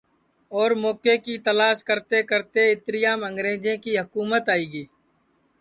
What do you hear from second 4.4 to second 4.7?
آئی